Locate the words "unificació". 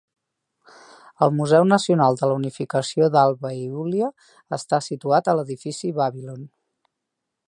2.39-3.11